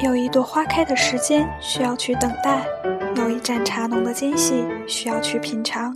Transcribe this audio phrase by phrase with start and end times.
[0.00, 2.64] 有一朵花开的时间需要去等待，
[3.16, 5.92] 有一盏茶浓的间隙需要去品尝。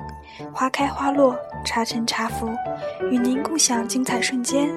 [0.52, 2.48] 花开花落，茶沉茶浮，
[3.12, 4.68] 与您共享精彩瞬间。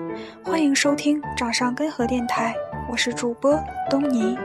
[0.44, 2.54] 欢迎收听掌上根河电台，
[2.88, 3.60] 我是主播
[3.90, 4.38] 东尼。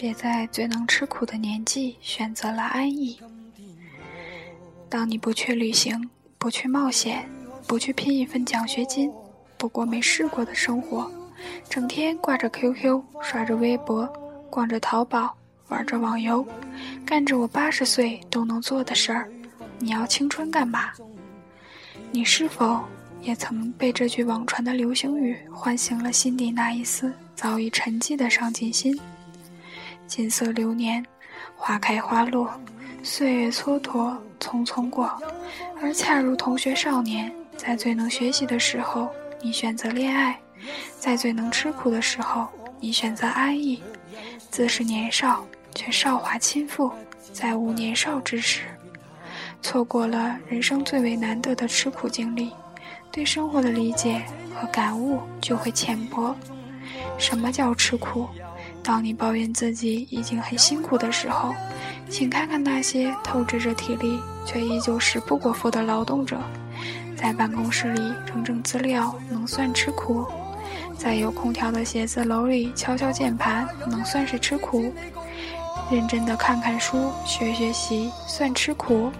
[0.00, 3.20] 别在最能吃苦的年纪选择了安逸。
[4.88, 6.08] 当你不去旅行，
[6.38, 7.28] 不去冒险，
[7.66, 9.12] 不去拼一份奖学金，
[9.58, 11.12] 不过没试过的生活，
[11.68, 14.10] 整天挂着 QQ，刷着微博，
[14.48, 15.36] 逛着淘宝，
[15.68, 16.46] 玩着网游，
[17.04, 19.30] 干着我八十岁都能做的事儿，
[19.78, 20.92] 你要青春干嘛？
[22.10, 22.80] 你是否
[23.20, 28.98] 也曾被这句网传的流行语唤醒了心底那一丝早已沉寂的上进心？
[30.10, 31.06] 锦瑟流年，
[31.54, 32.50] 花开花落，
[33.00, 35.08] 岁月蹉跎，匆匆过。
[35.80, 39.08] 而恰如同学少年，在最能学习的时候，
[39.40, 40.34] 你选择恋爱；
[40.98, 42.48] 在最能吃苦的时候，
[42.80, 43.80] 你选择安逸。
[44.50, 46.90] 自是年少，却少华倾覆，
[47.32, 48.62] 在无年少之时，
[49.62, 52.50] 错过了人生最为难得的吃苦经历，
[53.12, 54.20] 对生活的理解
[54.56, 56.34] 和感悟就会浅薄。
[57.16, 58.26] 什么叫吃苦？
[58.82, 61.54] 当你抱怨自己已经很辛苦的时候，
[62.08, 66.38] 请看看那些透支着体力却依旧食不果腹的劳动者。
[67.16, 70.24] 在办公室里整整资料，能算吃苦；
[70.96, 74.90] 在有空调的写字楼里敲敲键盘，能算是吃苦；
[75.90, 79.12] 认真的看看书、学学习，算吃苦。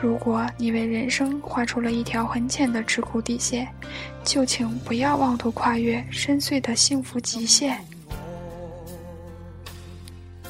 [0.00, 3.66] 如果你为人生画出了一条很浅的吃苦底线，
[4.22, 7.82] 就请不要妄图跨越深邃的幸福极限。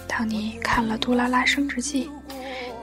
[0.09, 2.11] 当你看了《杜拉拉升职记》，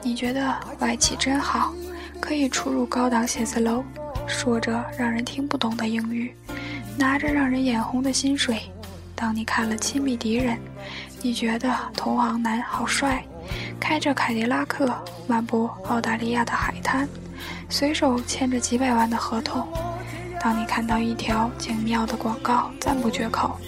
[0.00, 1.74] 你觉得外企真好，
[2.20, 3.84] 可以出入高档写字楼，
[4.26, 6.34] 说着让人听不懂的英语，
[6.96, 8.60] 拿着让人眼红的薪水。
[9.14, 10.56] 当你看了《亲密敌人》，
[11.20, 13.22] 你觉得同行男好帅，
[13.80, 14.88] 开着凯迪拉克
[15.26, 17.08] 漫步澳大利亚的海滩，
[17.68, 19.66] 随手签着几百万的合同。
[20.40, 23.58] 当你看到一条精妙的广告，赞不绝口，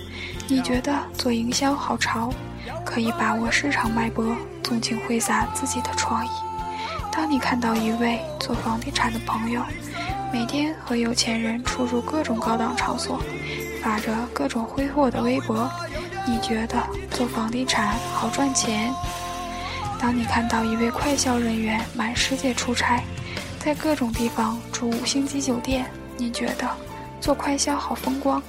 [0.49, 2.33] 你觉得做营销好潮。
[2.85, 6.31] 可以把握市场脉搏，纵情挥洒自己的创意。
[7.13, 9.63] 当你看到一位做房地产的朋友，
[10.33, 13.21] 每天和有钱人出入各种高档场所，
[13.83, 15.71] 发着各种挥霍的微博，
[16.27, 18.93] 你觉得做房地产好赚钱？
[19.99, 23.03] 当你看到一位快销人员满世界出差，
[23.59, 25.87] 在各种地方住五星级酒店，
[26.17, 26.67] 你觉得
[27.21, 28.43] 做快销好风光？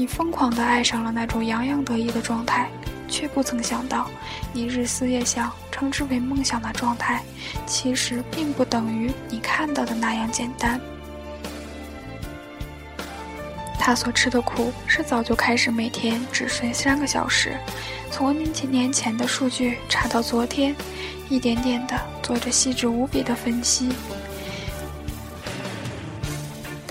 [0.00, 2.70] 你疯狂地爱上了那种洋洋得意的状态。
[3.06, 4.08] 却不曾想到，
[4.50, 7.22] 你日思夜想、称之为梦想的状态，
[7.66, 10.80] 其实并不等于你看到的那样简单。
[13.78, 17.58] 他所吃的苦，是早就开始每天只睡三个小时，
[18.10, 20.74] 从几年前的数据查到昨天，
[21.28, 23.90] 一点点的做着细致无比的分析。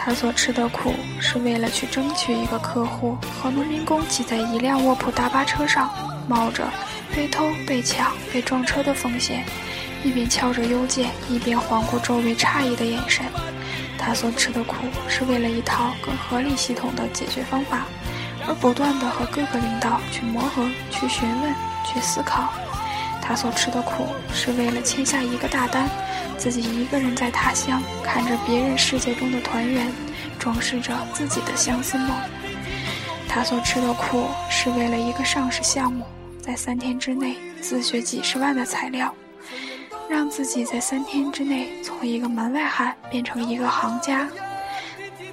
[0.10, 5.88] 他所吃的苦，是为了去争取一个客户，和农民工挤在一辆卧铺大巴车上。
[6.28, 6.68] 冒着
[7.16, 9.46] 被偷、被抢、被撞车的风险，
[10.04, 13.24] 一边敲着邮件，一边环顾周围诧异的眼神。
[14.00, 14.78] 他所吃的苦，
[15.08, 17.86] 是为了一套更合理系统的解决方法，
[18.48, 21.54] 而不断的和各个领导去磨合、去询问、
[21.86, 22.52] 去思考。
[23.30, 25.88] 他所吃的苦，是为了签下一个大单，
[26.36, 29.88] 自己一个人在他乡，看着别人世界中的团圆，
[30.40, 32.10] 装饰着自己的相思梦。
[33.28, 36.04] 他所吃的苦，是为了一个上市项目。
[36.42, 39.14] 在三天之内自学几十万的材料，
[40.10, 44.28] 让自己在三天之内从一个门外汉变成一个行家。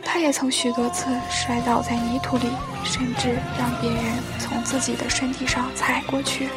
[0.04, 2.49] 他也曾许多次摔倒在泥土里，
[2.84, 4.02] 甚至让别人
[4.38, 6.50] 从自己的身体上踩过去。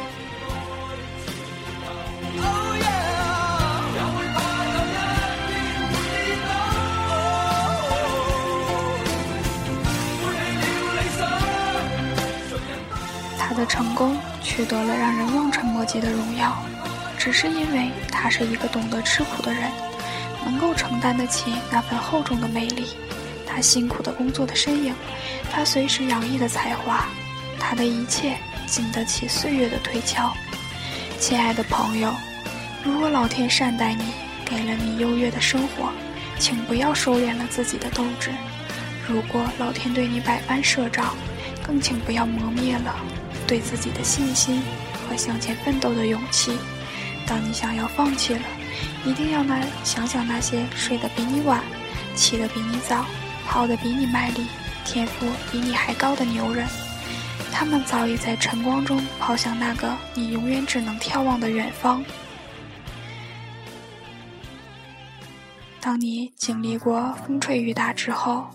[13.60, 16.56] 的成功取得了让人望尘莫及的荣耀，
[17.18, 19.70] 只是因为他是一个懂得吃苦的人，
[20.46, 22.86] 能够承担得起那份厚重的魅力。
[23.46, 24.94] 他辛苦的工作的身影，
[25.52, 27.04] 他随时洋溢的才华，
[27.58, 28.34] 他的一切
[28.66, 30.32] 经得起岁月的推敲。
[31.18, 32.14] 亲爱的朋友，
[32.82, 34.04] 如果老天善待你，
[34.42, 35.90] 给了你优越的生活，
[36.38, 38.30] 请不要收敛了自己的斗志；
[39.06, 41.14] 如果老天对你百般设障，
[41.62, 42.96] 更请不要磨灭了
[43.50, 44.62] 对自己的信心
[45.08, 46.56] 和向前奋斗的勇气。
[47.26, 48.42] 当你想要放弃了，
[49.04, 51.60] 一定要那想想那些睡得比你晚、
[52.14, 53.04] 起得比你早、
[53.48, 54.46] 跑得比你卖力、
[54.84, 56.64] 天赋比你还高的牛人。
[57.50, 62.04] 他们早已在晨光中跑向那个你永远只能眺望的远方。
[65.80, 68.46] 当你经历过风吹雨打之后，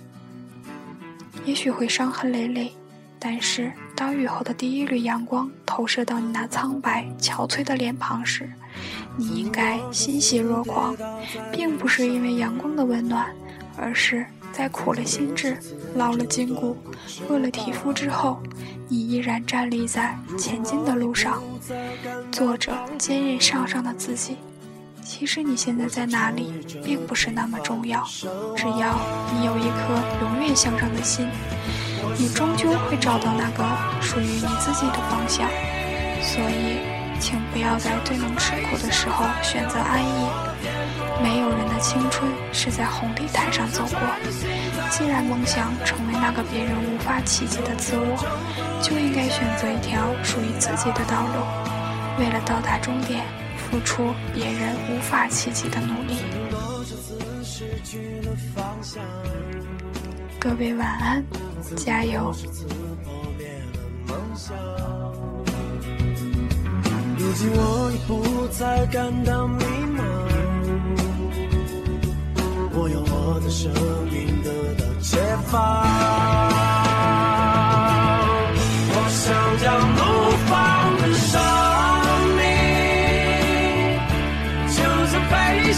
[1.44, 2.72] 也许会伤痕累累，
[3.20, 8.52] 但是当雨后的第一缕阳光投射到你那苍白憔悴的脸庞时，
[9.16, 10.96] 你应该欣喜若狂，
[11.52, 13.28] 并不是因为阳光的温暖，
[13.78, 15.58] 而是在苦了心智、
[15.96, 16.78] 劳了筋骨、
[17.30, 18.42] 饿了体肤之后，
[18.90, 21.42] 你依然站立在前进的路上，
[22.32, 24.36] 做着坚韧向上的自己。
[25.02, 26.52] 其实你现在在哪里，
[26.84, 28.04] 并不是那么重要。
[28.58, 29.00] 只要
[29.34, 31.28] 你有一颗永远向上的心，
[32.18, 33.64] 你终究会找到那个
[34.02, 35.48] 属于你自己的方向。
[36.22, 36.80] 所以，
[37.20, 40.28] 请不要在最能吃苦的时候选择安逸。
[41.24, 44.00] 没有人的青春是在红地毯上走过。
[44.90, 48.18] 既然梦想成为那个别人无法企及的自我，
[48.82, 51.44] 就应该选择一条属于自己的道路。
[52.20, 53.24] 为了到达终点。
[53.66, 56.18] 付出别人无法企及的努力。
[60.40, 61.26] 各位晚安，
[61.76, 62.34] 加油！
[67.18, 69.64] 如今我已不再感到迷
[69.98, 70.04] 茫，
[72.74, 73.72] 我用我的生
[74.12, 75.18] 命得到解
[75.48, 75.54] 放。
[78.92, 79.24] 我想
[79.64, 79.66] 将
[79.96, 80.00] 怒
[80.46, 80.52] 放
[81.02, 81.34] 的生
[82.38, 82.44] 命，
[84.70, 84.78] 就
[85.08, 85.34] 像在
[85.64, 85.74] 辽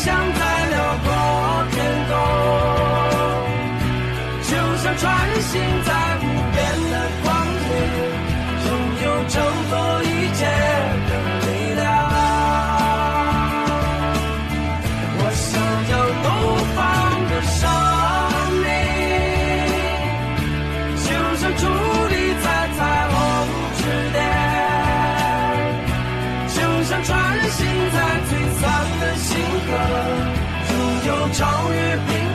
[31.33, 32.26] 超越平